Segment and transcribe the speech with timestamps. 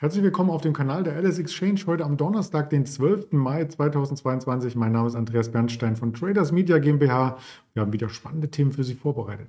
[0.00, 3.32] Herzlich willkommen auf dem Kanal der Alice Exchange heute am Donnerstag, den 12.
[3.32, 4.76] Mai 2022.
[4.76, 7.36] Mein Name ist Andreas Bernstein von Traders Media GmbH.
[7.74, 9.48] Wir haben wieder spannende Themen für Sie vorbereitet.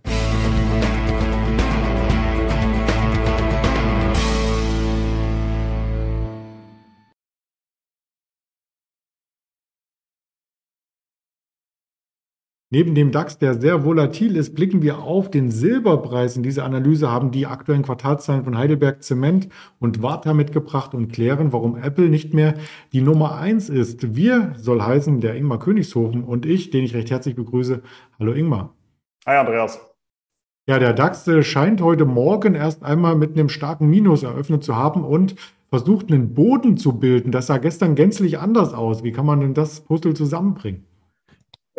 [12.72, 16.38] Neben dem DAX, der sehr volatil ist, blicken wir auf den Silberpreis.
[16.38, 21.52] In dieser Analyse haben die aktuellen Quartalszahlen von Heidelberg Zement und Warta mitgebracht und klären,
[21.52, 22.54] warum Apple nicht mehr
[22.94, 24.16] die Nummer eins ist.
[24.16, 27.82] Wir soll heißen der Ingmar Königshofen und ich, den ich recht herzlich begrüße.
[28.20, 28.76] Hallo Ingmar.
[29.26, 29.80] Hi Andreas.
[30.68, 34.76] Ja, der DAX äh, scheint heute Morgen erst einmal mit einem starken Minus eröffnet zu
[34.76, 35.34] haben und
[35.70, 37.32] versucht einen Boden zu bilden.
[37.32, 39.04] Das sah gestern gänzlich anders aus.
[39.04, 40.86] Wie kann man denn das Puzzle zusammenbringen?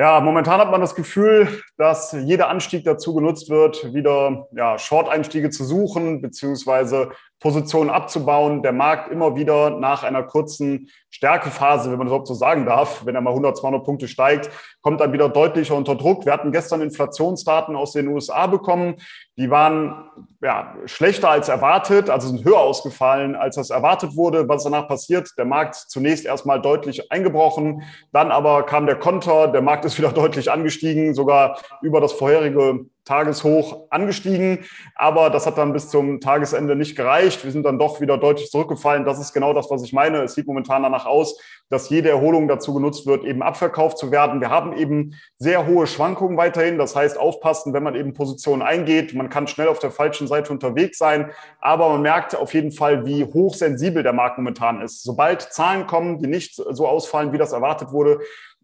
[0.00, 1.46] Ja, momentan hat man das Gefühl,
[1.77, 8.62] dass jeder Anstieg dazu genutzt wird, wieder ja, Short-Einstiege zu suchen, beziehungsweise Positionen abzubauen.
[8.62, 13.15] Der Markt immer wieder nach einer kurzen Stärkephase, wenn man überhaupt so sagen darf, wenn
[13.15, 14.51] er mal 100, 200 Punkte steigt,
[14.82, 16.26] kommt dann wieder deutlicher unter Druck.
[16.26, 18.96] Wir hatten gestern Inflationsdaten aus den USA bekommen.
[19.37, 20.04] Die waren
[20.42, 24.48] ja, schlechter als erwartet, also sind höher ausgefallen, als das erwartet wurde.
[24.48, 25.30] Was danach passiert?
[25.38, 30.12] Der Markt zunächst erstmal deutlich eingebrochen, dann aber kam der Konter, der Markt ist wieder
[30.12, 34.60] deutlich angestiegen, sogar über das vorherige Tageshoch angestiegen,
[34.94, 37.44] aber das hat dann bis zum Tagesende nicht gereicht.
[37.44, 39.04] Wir sind dann doch wieder deutlich zurückgefallen.
[39.04, 40.22] Das ist genau das, was ich meine.
[40.22, 41.36] Es sieht momentan danach aus,
[41.70, 44.40] dass jede Erholung dazu genutzt wird, eben abverkauft zu werden.
[44.40, 46.78] Wir haben eben sehr hohe Schwankungen weiterhin.
[46.78, 49.12] Das heißt, aufpassen, wenn man eben Positionen eingeht.
[49.12, 53.06] Man kann schnell auf der falschen Seite unterwegs sein, aber man merkt auf jeden Fall,
[53.06, 55.02] wie hochsensibel der Markt momentan ist.
[55.02, 58.20] Sobald Zahlen kommen, die nicht so ausfallen, wie das erwartet wurde,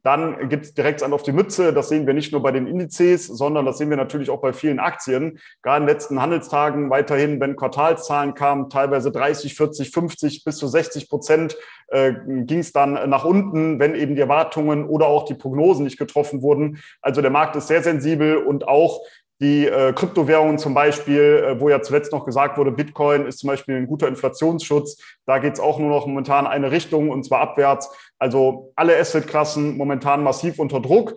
[0.06, 1.72] dann gibt es direkt an auf die Mütze.
[1.72, 4.52] Das sehen wir nicht nur bei den Indizes, sondern das sehen wir natürlich auch bei
[4.52, 5.40] vielen Aktien.
[5.62, 10.68] Gerade in den letzten Handelstagen weiterhin, wenn Quartalszahlen kamen, teilweise 30, 40, 50 bis zu
[10.68, 11.56] 60 Prozent
[11.88, 15.98] äh, ging es dann nach unten, wenn eben die Erwartungen oder auch die Prognosen nicht
[15.98, 16.78] getroffen wurden.
[17.02, 19.00] Also der Markt ist sehr sensibel und auch
[19.40, 23.48] die äh, Kryptowährungen zum Beispiel, äh, wo ja zuletzt noch gesagt wurde, Bitcoin ist zum
[23.48, 24.96] Beispiel ein guter Inflationsschutz.
[25.26, 27.90] Da geht es auch nur noch momentan eine Richtung und zwar abwärts.
[28.18, 31.16] Also alle Assetklassen momentan massiv unter Druck.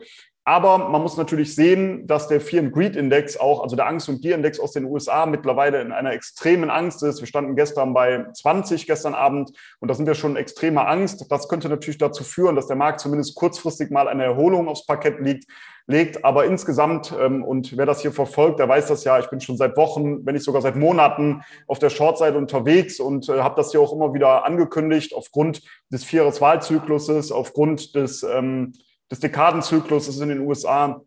[0.50, 4.20] Aber man muss natürlich sehen, dass der Fear Greed Index auch, also der Angst- und
[4.20, 7.20] Gier-Index aus den USA mittlerweile in einer extremen Angst ist.
[7.20, 11.28] Wir standen gestern bei 20 gestern Abend und da sind wir schon extremer Angst.
[11.30, 15.20] Das könnte natürlich dazu führen, dass der Markt zumindest kurzfristig mal eine Erholung aufs Parkett
[15.20, 15.46] liegt
[15.90, 16.24] legt.
[16.24, 19.58] Aber insgesamt, ähm, und wer das hier verfolgt, der weiß das ja, ich bin schon
[19.58, 23.72] seit Wochen, wenn nicht sogar seit Monaten auf der Shortseite unterwegs und äh, habe das
[23.72, 25.62] hier auch immer wieder angekündigt, aufgrund
[25.92, 28.74] des Vieres-Wahlzykluses, aufgrund des, ähm,
[29.12, 31.02] des Dekadenzykluses in den USA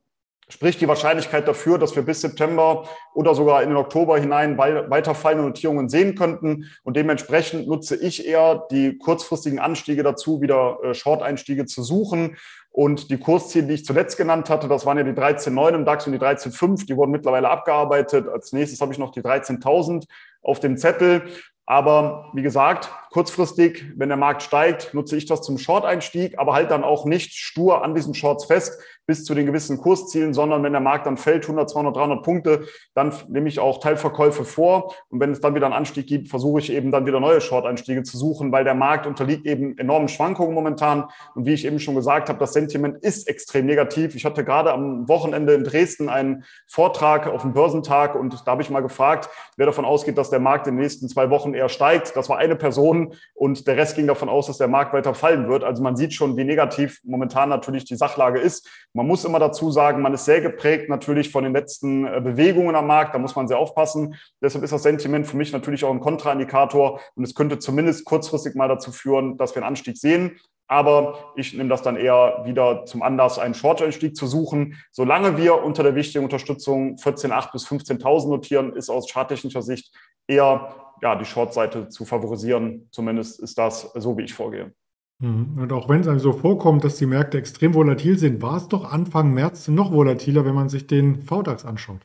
[0.49, 5.15] spricht die Wahrscheinlichkeit dafür, dass wir bis September oder sogar in den Oktober hinein weiter
[5.15, 6.71] fallende Notierungen sehen könnten.
[6.83, 12.37] Und dementsprechend nutze ich eher die kurzfristigen Anstiege dazu, wieder äh, Short-Einstiege zu suchen
[12.73, 16.07] und die Kursziele, die ich zuletzt genannt hatte, das waren ja die 13,9 im DAX
[16.07, 18.27] und die 13,5, die wurden mittlerweile abgearbeitet.
[18.29, 20.07] Als nächstes habe ich noch die 13.000
[20.41, 21.23] auf dem Zettel.
[21.67, 26.71] Aber wie gesagt, kurzfristig, wenn der Markt steigt, nutze ich das zum Short-Einstieg, aber halt
[26.71, 30.73] dann auch nicht stur an diesen Shorts fest bis zu den gewissen Kurszielen, sondern wenn
[30.73, 34.95] der Markt dann fällt, 100, 200, 300 Punkte, dann nehme ich auch Teilverkäufe vor.
[35.09, 38.05] Und wenn es dann wieder einen Anstieg gibt, versuche ich eben dann wieder neue Short-Einstiege
[38.05, 41.09] zu suchen, weil der Markt unterliegt eben enormen Schwankungen momentan.
[41.35, 44.15] Und wie ich eben schon gesagt habe, das Sentiment ist extrem negativ.
[44.15, 48.63] Ich hatte gerade am Wochenende in Dresden einen Vortrag auf dem Börsentag und da habe
[48.63, 51.69] ich mal gefragt, wer davon ausgeht, dass der Markt in den nächsten zwei Wochen eher
[51.69, 52.15] steigt.
[52.17, 53.02] Das war eine Person
[53.35, 55.65] und der Rest ging davon aus, dass der Markt weiter fallen wird.
[55.65, 58.69] Also man sieht schon, wie negativ momentan natürlich die Sachlage ist.
[58.93, 62.77] Man muss immer dazu sagen, man ist sehr geprägt natürlich von den letzten äh, Bewegungen
[62.77, 63.15] am Markt.
[63.15, 64.15] Da muss man sehr aufpassen.
[64.41, 68.55] Deshalb ist das Sentiment für mich natürlich auch ein Kontraindikator und es könnte zumindest kurzfristig
[68.55, 70.39] mal dazu führen, dass wir einen Anstieg sehen.
[70.69, 74.79] Aber ich nehme das dann eher wieder zum Anlass, einen Short-Einstieg zu suchen.
[74.91, 79.95] Solange wir unter der wichtigen Unterstützung 14.8 bis 15.000 notieren, ist aus charttechnischer Sicht
[80.27, 82.89] eher ja, die Short-Seite zu favorisieren.
[82.91, 84.73] Zumindest ist das so, wie ich vorgehe.
[85.19, 85.59] Mhm.
[85.59, 88.69] Und auch wenn es einem so vorkommt, dass die Märkte extrem volatil sind, war es
[88.69, 92.01] doch Anfang März noch volatiler, wenn man sich den VDAX anschaut.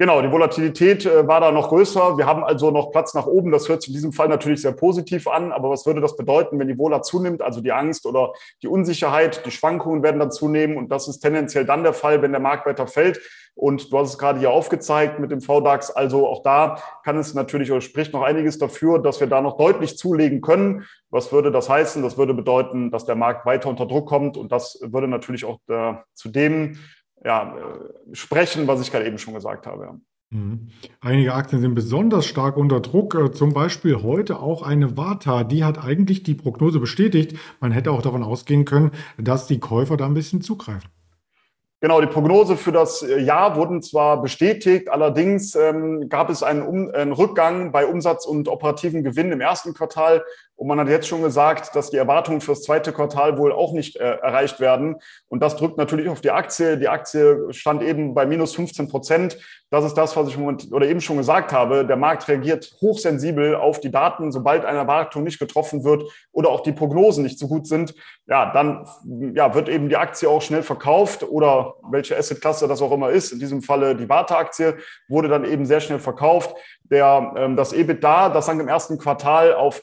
[0.00, 2.16] Genau, die Volatilität äh, war da noch größer.
[2.18, 3.50] Wir haben also noch Platz nach oben.
[3.50, 5.50] Das hört sich in diesem Fall natürlich sehr positiv an.
[5.50, 9.44] Aber was würde das bedeuten, wenn die Vola zunimmt, also die Angst oder die Unsicherheit,
[9.44, 10.76] die Schwankungen werden dann zunehmen?
[10.76, 13.20] Und das ist tendenziell dann der Fall, wenn der Markt weiter fällt.
[13.56, 15.90] Und du hast es gerade hier aufgezeigt mit dem VDAX.
[15.90, 19.56] Also auch da kann es natürlich oder spricht noch einiges dafür, dass wir da noch
[19.56, 20.84] deutlich zulegen können.
[21.10, 22.04] Was würde das heißen?
[22.04, 24.36] Das würde bedeuten, dass der Markt weiter unter Druck kommt.
[24.36, 25.58] Und das würde natürlich auch
[26.14, 26.78] zu dem
[27.24, 30.00] ja, äh, sprechen, was ich gerade eben schon gesagt habe.
[30.30, 30.68] Mhm.
[31.00, 35.44] Einige Aktien sind besonders stark unter Druck, äh, zum Beispiel heute auch eine Warta.
[35.44, 37.36] Die hat eigentlich die Prognose bestätigt.
[37.60, 40.90] Man hätte auch davon ausgehen können, dass die Käufer da ein bisschen zugreifen.
[41.80, 46.62] Genau, die Prognose für das äh, Jahr wurden zwar bestätigt, allerdings ähm, gab es einen,
[46.62, 50.24] um, einen Rückgang bei Umsatz und operativen Gewinn im ersten Quartal.
[50.58, 53.72] Und man hat jetzt schon gesagt, dass die Erwartungen für das zweite Quartal wohl auch
[53.72, 54.96] nicht äh, erreicht werden.
[55.28, 56.76] Und das drückt natürlich auf die Aktie.
[56.76, 59.38] Die Aktie stand eben bei minus 15 Prozent.
[59.70, 61.86] Das ist das, was ich moment, oder eben schon gesagt habe.
[61.86, 64.32] Der Markt reagiert hochsensibel auf die Daten.
[64.32, 66.02] Sobald eine Erwartung nicht getroffen wird
[66.32, 67.94] oder auch die Prognosen nicht so gut sind,
[68.26, 68.84] ja, dann
[69.34, 73.30] ja, wird eben die Aktie auch schnell verkauft oder welche Assetklasse das auch immer ist.
[73.30, 74.78] In diesem Falle die Warta-Aktie
[75.08, 76.54] wurde dann eben sehr schnell verkauft.
[76.90, 79.82] Der, ähm, das EBITDA, das sank im ersten Quartal auf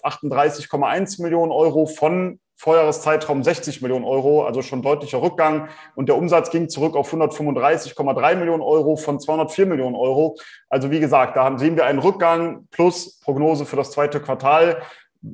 [0.70, 5.68] 38,1 Millionen Euro von Vorjahreszeitraum 60 Millionen Euro, also schon deutlicher Rückgang.
[5.96, 10.38] Und der Umsatz ging zurück auf 135,3 Millionen Euro von 204 Millionen Euro.
[10.70, 14.82] Also wie gesagt, da sehen wir einen Rückgang plus Prognose für das zweite Quartal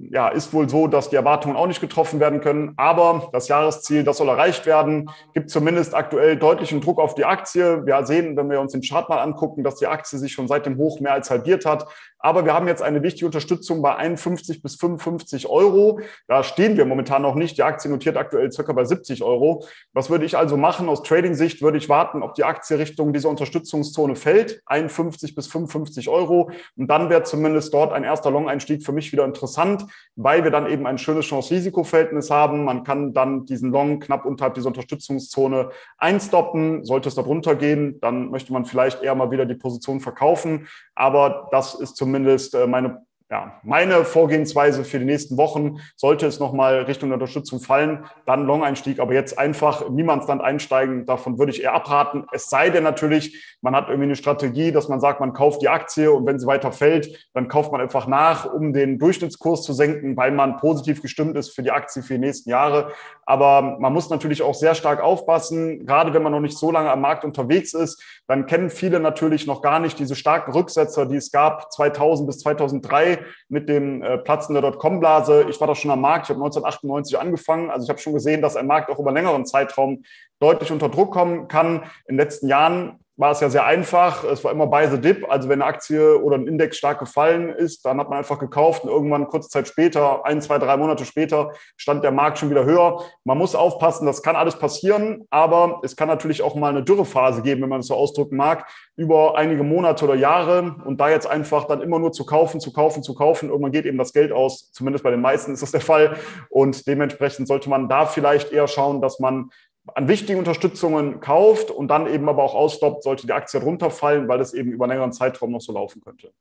[0.10, 2.74] ja, ist wohl so, dass die Erwartungen auch nicht getroffen werden können.
[2.78, 7.86] Aber das Jahresziel, das soll erreicht werden, gibt zumindest aktuell deutlichen Druck auf die Aktie.
[7.86, 10.66] Wir sehen, wenn wir uns den Chart mal angucken, dass die Aktie sich schon seit
[10.66, 11.88] dem Hoch mehr als halbiert hat.
[12.24, 16.00] Aber wir haben jetzt eine wichtige Unterstützung bei 51 bis 55 Euro.
[16.28, 17.58] Da stehen wir momentan noch nicht.
[17.58, 19.66] Die Aktie notiert aktuell circa bei 70 Euro.
[19.94, 20.88] Was würde ich also machen?
[20.88, 24.62] Aus Trading-Sicht würde ich warten, ob die Aktie Richtung dieser Unterstützungszone fällt.
[24.68, 26.52] 51 bis 55 Euro.
[26.78, 29.81] Und dann wäre zumindest dort ein erster Long-Einstieg für mich wieder interessant,
[30.16, 32.64] weil wir dann eben ein schönes Chance-Risiko-Verhältnis haben.
[32.66, 36.84] Man kann dann diesen Long knapp unterhalb dieser Unterstützungszone einstoppen.
[36.86, 40.68] Sollte es da drunter gehen, dann möchte man vielleicht eher mal wieder die Position verkaufen.
[40.96, 46.28] Aber das ist zumindest zumindest äh, meine ja, meine Vorgehensweise für die nächsten Wochen, sollte
[46.28, 51.64] es nochmal Richtung Unterstützung fallen, dann Long-Einstieg, aber jetzt einfach Niemandsland einsteigen, davon würde ich
[51.64, 52.26] eher abraten.
[52.34, 55.70] Es sei denn natürlich, man hat irgendwie eine Strategie, dass man sagt, man kauft die
[55.70, 59.72] Aktie und wenn sie weiter fällt, dann kauft man einfach nach, um den Durchschnittskurs zu
[59.72, 62.92] senken, weil man positiv gestimmt ist für die Aktie für die nächsten Jahre.
[63.32, 66.92] Aber man muss natürlich auch sehr stark aufpassen, gerade wenn man noch nicht so lange
[66.92, 71.16] am Markt unterwegs ist, dann kennen viele natürlich noch gar nicht diese starken Rücksetzer, die
[71.16, 75.46] es gab 2000 bis 2003 mit dem äh, Platzen der Dotcom-Blase.
[75.50, 77.70] Ich war da schon am Markt, ich habe 1998 angefangen.
[77.70, 80.04] Also ich habe schon gesehen, dass ein Markt auch über längeren Zeitraum
[80.42, 81.84] deutlich unter Druck kommen kann.
[82.08, 84.24] In den letzten Jahren war es ja sehr einfach.
[84.24, 85.30] Es war immer bei the dip.
[85.30, 88.84] Also wenn eine Aktie oder ein Index stark gefallen ist, dann hat man einfach gekauft
[88.84, 92.66] und irgendwann kurze Zeit später, ein, zwei, drei Monate später, stand der Markt schon wieder
[92.66, 93.04] höher.
[93.24, 97.44] Man muss aufpassen, das kann alles passieren, aber es kann natürlich auch mal eine Dürrephase
[97.44, 101.28] geben, wenn man es so ausdrücken mag, über einige Monate oder Jahre und da jetzt
[101.28, 103.50] einfach dann immer nur zu kaufen, zu kaufen, zu kaufen.
[103.50, 104.72] Irgendwann geht eben das Geld aus.
[104.72, 106.18] Zumindest bei den meisten ist das der Fall.
[106.50, 109.52] Und dementsprechend sollte man da vielleicht eher schauen, dass man
[109.96, 114.38] an wichtigen Unterstützungen kauft und dann eben aber auch ausstoppt, sollte die Aktie runterfallen, weil
[114.38, 116.32] das eben über einen längeren Zeitraum noch so laufen könnte.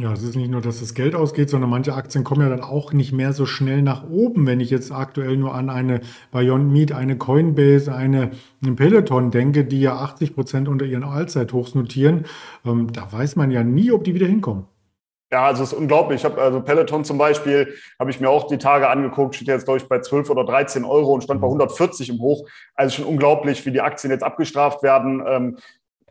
[0.00, 2.60] Ja, es ist nicht nur, dass das Geld ausgeht, sondern manche Aktien kommen ja dann
[2.60, 4.46] auch nicht mehr so schnell nach oben.
[4.46, 8.30] Wenn ich jetzt aktuell nur an eine Beyond Meat, eine Coinbase, eine,
[8.76, 12.26] Peloton denke, die ja 80 Prozent unter ihren Allzeithochs notieren,
[12.64, 14.66] ähm, da weiß man ja nie, ob die wieder hinkommen.
[15.30, 16.20] Ja, also es ist unglaublich.
[16.20, 19.64] Ich habe also Peloton zum Beispiel, habe ich mir auch die Tage angeguckt, steht jetzt,
[19.66, 22.14] glaube ich, bei 12 oder 13 Euro und stand bei 140 mhm.
[22.14, 22.48] im Hoch.
[22.74, 25.22] Also schon unglaublich, wie die Aktien jetzt abgestraft werden.
[25.26, 25.58] Ähm,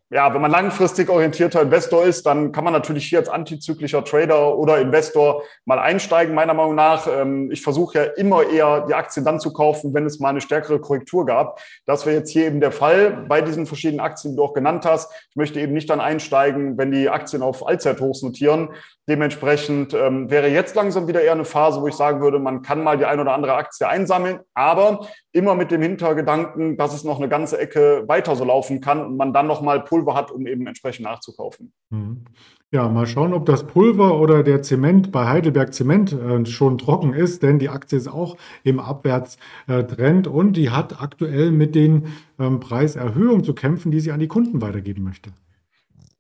[0.10, 4.58] ja, wenn man langfristig orientierter Investor ist, dann kann man natürlich hier als antizyklischer Trader
[4.58, 7.08] oder Investor mal einsteigen, meiner Meinung nach.
[7.08, 10.40] Ähm, ich versuche ja immer eher die Aktien dann zu kaufen, wenn es mal eine
[10.40, 11.60] stärkere Korrektur gab.
[11.86, 14.86] Das wäre jetzt hier eben der Fall bei diesen verschiedenen Aktien, die du auch genannt
[14.86, 15.12] hast.
[15.30, 18.70] Ich möchte eben nicht dann einsteigen, wenn die Aktien auf Allzeithochs notieren.
[19.10, 22.84] Dementsprechend ähm, wäre jetzt langsam wieder eher eine Phase, wo ich sagen würde, man kann
[22.84, 27.18] mal die ein oder andere Aktie einsammeln, aber immer mit dem Hintergedanken, dass es noch
[27.18, 30.68] eine ganze Ecke weiter so laufen kann und man dann nochmal Pulver hat, um eben
[30.68, 31.74] entsprechend nachzukaufen.
[31.90, 32.26] Mhm.
[32.72, 37.14] Ja, mal schauen, ob das Pulver oder der Zement bei Heidelberg Zement äh, schon trocken
[37.14, 42.08] ist, denn die Aktie ist auch im Abwärtstrend und die hat aktuell mit den
[42.40, 45.32] ähm, Preiserhöhungen zu kämpfen, die sie an die Kunden weitergeben möchte.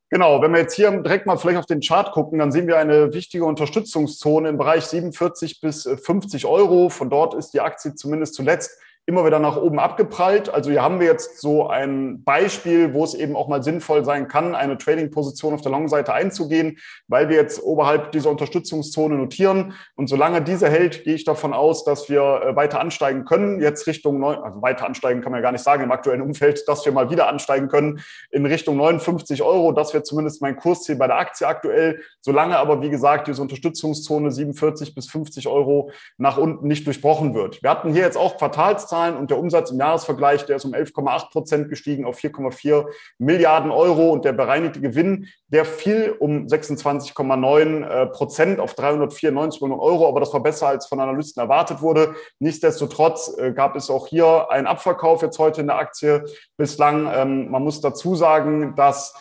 [0.09, 2.77] Genau, wenn wir jetzt hier direkt mal vielleicht auf den Chart gucken, dann sehen wir
[2.77, 6.87] eine wichtige Unterstützungszone im Bereich 47 bis 50 Euro.
[6.87, 10.53] Von dort ist die Aktie zumindest zuletzt immer wieder nach oben abgeprallt.
[10.53, 14.27] Also hier haben wir jetzt so ein Beispiel, wo es eben auch mal sinnvoll sein
[14.27, 19.75] kann, eine Trading-Position auf der Long-Seite einzugehen, weil wir jetzt oberhalb dieser Unterstützungszone notieren.
[19.95, 23.61] Und solange diese hält, gehe ich davon aus, dass wir äh, weiter ansteigen können.
[23.61, 26.67] Jetzt Richtung, neun, also weiter ansteigen kann man ja gar nicht sagen im aktuellen Umfeld,
[26.67, 29.71] dass wir mal wieder ansteigen können in Richtung 59 Euro.
[29.71, 32.01] Das wäre zumindest mein Kursziel bei der Aktie aktuell.
[32.19, 37.63] Solange aber, wie gesagt, diese Unterstützungszone 47 bis 50 Euro nach unten nicht durchbrochen wird.
[37.63, 40.73] Wir hatten hier jetzt auch Quartalszahlen Quartalszahlen und der Umsatz im Jahresvergleich, der ist um
[40.73, 42.87] 11,8 Prozent gestiegen auf 4,4
[43.17, 49.81] Milliarden Euro und der bereinigte Gewinn, der fiel um 26,9 äh, Prozent auf 394 Millionen
[49.81, 52.15] Euro, aber das war besser als von Analysten erwartet wurde.
[52.39, 56.25] Nichtsdestotrotz äh, gab es auch hier einen Abverkauf jetzt heute in der Aktie
[56.57, 57.09] bislang.
[57.13, 59.15] Ähm, man muss dazu sagen, dass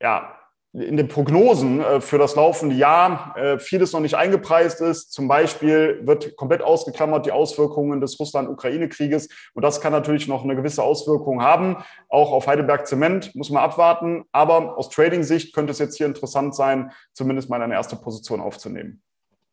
[0.00, 0.34] ja,
[0.74, 5.12] in den Prognosen äh, für das laufende Jahr äh, vieles noch nicht eingepreist ist.
[5.12, 9.28] Zum Beispiel wird komplett ausgeklammert die Auswirkungen des Russland-Ukraine-Krieges.
[9.54, 11.76] Und das kann natürlich noch eine gewisse Auswirkung haben.
[12.08, 14.24] Auch auf Heidelberg Zement muss man abwarten.
[14.32, 19.02] Aber aus Trading-Sicht könnte es jetzt hier interessant sein, zumindest mal eine erste Position aufzunehmen.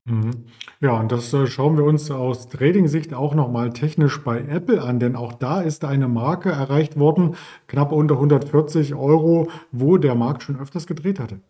[0.10, 0.46] Mhm.
[0.82, 5.00] Ja, und das äh, schauen wir uns aus Trading-Sicht auch nochmal technisch bei Apple an,
[5.00, 7.36] denn auch da ist eine Marke erreicht worden,
[7.68, 11.42] knapp unter 140 Euro, wo der Markt schon öfters gedreht hatte.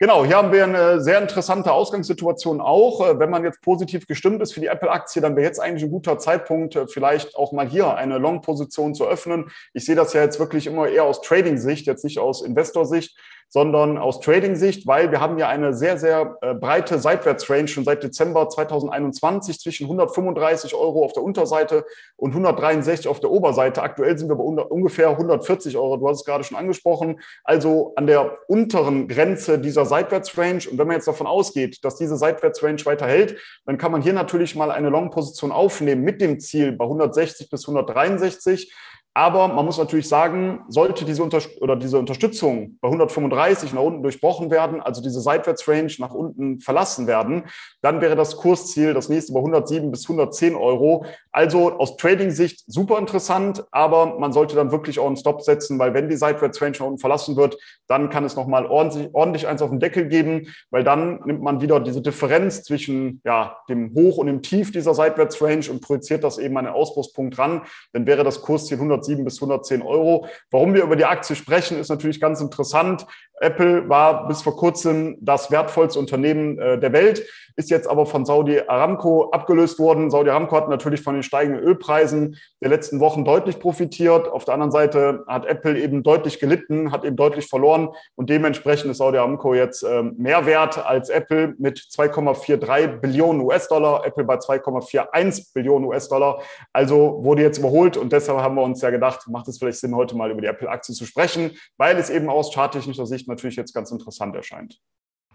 [0.00, 3.08] Genau, hier haben wir eine sehr interessante Ausgangssituation auch.
[3.08, 5.90] Äh, wenn man jetzt positiv gestimmt ist für die Apple-Aktie, dann wäre jetzt eigentlich ein
[5.90, 9.50] guter Zeitpunkt, äh, vielleicht auch mal hier eine Long-Position zu öffnen.
[9.72, 13.16] Ich sehe das ja jetzt wirklich immer eher aus Trading-Sicht, jetzt nicht aus Investor-Sicht
[13.48, 18.02] sondern aus Trading-Sicht, weil wir haben ja eine sehr, sehr äh, breite Seitwärtsrange schon seit
[18.02, 21.84] Dezember 2021 zwischen 135 Euro auf der Unterseite
[22.16, 23.82] und 163 auf der Oberseite.
[23.82, 25.96] Aktuell sind wir bei ungefähr 140 Euro.
[25.96, 27.20] Du hast es gerade schon angesprochen.
[27.44, 30.68] Also an der unteren Grenze dieser Seitwärtsrange.
[30.70, 34.12] Und wenn man jetzt davon ausgeht, dass diese Seitwärtsrange weiter hält, dann kann man hier
[34.12, 38.72] natürlich mal eine Long-Position aufnehmen mit dem Ziel bei 160 bis 163.
[39.16, 44.02] Aber man muss natürlich sagen, sollte diese, Unter oder diese Unterstützung bei 135 nach unten
[44.02, 47.44] durchbrochen werden, also diese Seitwärtsrange nach unten verlassen werden,
[47.80, 51.06] dann wäre das Kursziel das nächste bei 107 bis 110 Euro.
[51.30, 55.94] Also aus Trading-Sicht super interessant, aber man sollte dann wirklich auch einen Stop setzen, weil
[55.94, 57.56] wenn die Seitwärtsrange nach unten verlassen wird,
[57.86, 61.60] dann kann es nochmal ordentlich, ordentlich eins auf den Deckel geben, weil dann nimmt man
[61.60, 66.38] wieder diese Differenz zwischen ja, dem Hoch und dem Tief dieser Seitwärtsrange und projiziert das
[66.38, 67.62] eben an den Ausbruchspunkt ran.
[67.92, 70.26] Dann wäre das Kursziel 100 107 bis 110 Euro.
[70.50, 73.06] Warum wir über die Aktie sprechen, ist natürlich ganz interessant.
[73.40, 77.26] Apple war bis vor kurzem das wertvollste Unternehmen äh, der Welt,
[77.56, 80.10] ist jetzt aber von Saudi Aramco abgelöst worden.
[80.10, 84.28] Saudi Aramco hat natürlich von den steigenden Ölpreisen der letzten Wochen deutlich profitiert.
[84.28, 88.90] Auf der anderen Seite hat Apple eben deutlich gelitten, hat eben deutlich verloren und dementsprechend
[88.90, 94.36] ist Saudi Aramco jetzt ähm, mehr wert als Apple mit 2,43 Billionen US-Dollar, Apple bei
[94.36, 96.42] 2,41 Billionen US-Dollar.
[96.72, 99.94] Also wurde jetzt überholt und deshalb haben wir uns ja gedacht, macht es vielleicht Sinn,
[99.94, 103.74] heute mal über die Apple-Aktie zu sprechen, weil es eben aus charttechnischer Sicht natürlich jetzt
[103.74, 104.80] ganz interessant erscheint.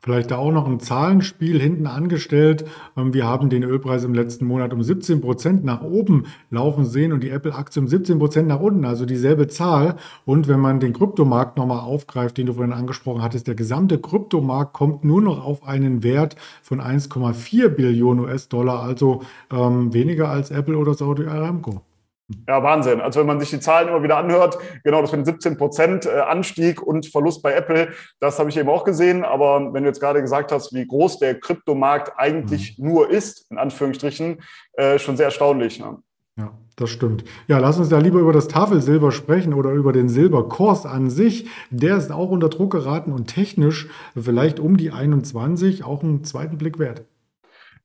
[0.02, 2.66] Vielleicht da auch noch ein Zahlenspiel hinten angestellt.
[2.96, 7.12] Ähm, wir haben den Ölpreis im letzten Monat um 17 Prozent nach oben laufen sehen
[7.12, 9.98] und die Apple-Aktie um 17 Prozent nach unten, also dieselbe Zahl.
[10.26, 14.74] Und wenn man den Kryptomarkt nochmal aufgreift, den du vorhin angesprochen hattest, der gesamte Kryptomarkt
[14.74, 20.78] kommt nur noch auf einen Wert von 1,4 Billionen US-Dollar, also ähm, weniger als Apple
[20.78, 21.82] oder Saudi Aramco.
[22.48, 23.02] Ja, Wahnsinn.
[23.02, 26.20] Also wenn man sich die Zahlen immer wieder anhört, genau das mit 17 Prozent äh,
[26.20, 29.24] Anstieg und Verlust bei Apple, das habe ich eben auch gesehen.
[29.24, 32.88] Aber wenn du jetzt gerade gesagt hast, wie groß der Kryptomarkt eigentlich mhm.
[32.88, 34.42] nur ist, in Anführungsstrichen,
[34.74, 35.80] äh, schon sehr erstaunlich.
[35.80, 35.98] Ne?
[36.38, 37.24] Ja, das stimmt.
[37.48, 41.50] Ja, lass uns da lieber über das Tafelsilber sprechen oder über den Silberkurs an sich.
[41.72, 46.58] Der ist auch unter Druck geraten und technisch vielleicht um die 21 auch einen zweiten
[46.58, 47.04] Blick wert.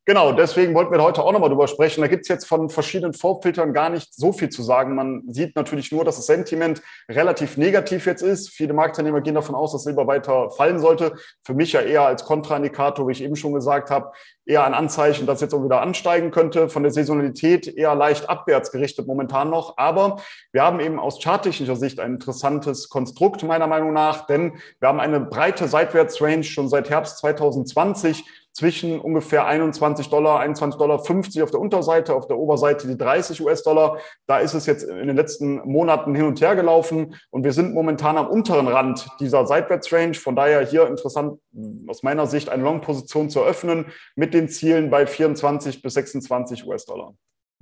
[0.06, 2.02] Genau, deswegen wollten wir heute auch nochmal drüber sprechen.
[2.02, 4.94] Da gibt es jetzt von verschiedenen Vorfiltern gar nicht so viel zu sagen.
[4.94, 8.50] Man sieht natürlich nur, dass das Sentiment relativ negativ jetzt ist.
[8.50, 11.14] Viele Marktteilnehmer gehen davon aus, dass Silber weiter fallen sollte.
[11.42, 14.12] Für mich ja eher als Kontraindikator, wie ich eben schon gesagt habe,
[14.44, 16.68] eher ein Anzeichen, dass jetzt auch wieder ansteigen könnte.
[16.68, 19.78] Von der Saisonalität eher leicht abwärts gerichtet momentan noch.
[19.78, 20.20] Aber
[20.52, 25.00] wir haben eben aus charttechnischer Sicht ein interessantes Konstrukt meiner Meinung nach, denn wir haben
[25.00, 28.23] eine breite Seitwärtsrange schon seit Herbst 2020
[28.54, 33.44] zwischen ungefähr 21 Dollar, 21 Dollar 50 auf der Unterseite, auf der Oberseite die 30
[33.44, 33.99] US-Dollar.
[34.26, 37.75] Da ist es jetzt in den letzten Monaten hin und her gelaufen und wir sind
[37.75, 40.14] momentan am unteren Rand dieser Seitwärtsrange.
[40.14, 41.40] Von daher hier interessant
[41.88, 47.14] aus meiner Sicht eine Long-Position zu eröffnen mit den Zielen bei 24 bis 26 US-Dollar.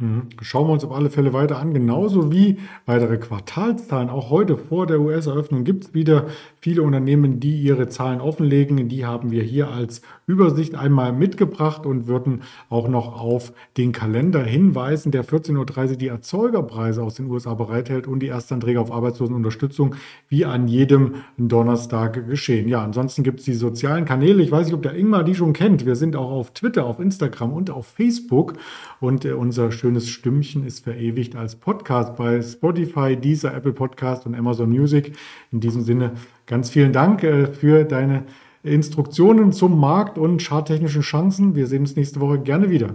[0.02, 0.22] Mhm.
[0.40, 1.72] Schauen wir uns auf alle Fälle weiter an.
[1.72, 4.10] Genauso wie weitere Quartalszahlen.
[4.10, 6.26] Auch heute vor der US-Eröffnung gibt es wieder
[6.58, 8.88] viele Unternehmen, die ihre Zahlen offenlegen.
[8.88, 14.42] Die haben wir hier als Übersicht einmal mitgebracht und würden auch noch auf den Kalender
[14.42, 19.94] hinweisen, der 14.30 Uhr die Erzeugerpreise aus den USA bereithält und die Erstanträge auf Arbeitslosenunterstützung
[20.28, 22.68] wie an jedem Donnerstag geschehen.
[22.68, 24.42] Ja, ansonsten gibt es die sozialen Kanäle.
[24.42, 25.86] Ich weiß nicht, ob der Ingmar die schon kennt.
[25.86, 28.54] Wir sind auch auf Twitter, auf Instagram und auf Facebook
[29.00, 34.34] und äh, unser schönes Stimmchen ist verewigt als Podcast bei Spotify, dieser Apple Podcast und
[34.34, 35.16] Amazon Music.
[35.50, 36.12] In diesem Sinne
[36.46, 38.24] ganz vielen Dank äh, für deine
[38.62, 41.54] Instruktionen zum Markt und charttechnischen Chancen.
[41.54, 42.94] Wir sehen uns nächste Woche gerne wieder.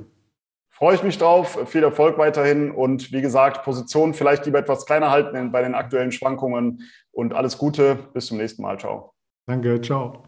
[0.70, 1.60] freue ich mich drauf.
[1.68, 6.12] Viel Erfolg weiterhin und wie gesagt, Position vielleicht lieber etwas kleiner halten bei den aktuellen
[6.12, 7.98] Schwankungen und alles Gute.
[8.14, 8.80] Bis zum nächsten Mal.
[8.80, 9.12] Ciao.
[9.48, 10.24] Danke, ciao.